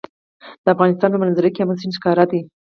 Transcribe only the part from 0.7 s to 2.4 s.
افغانستان په منظره کې آمو سیند ښکاره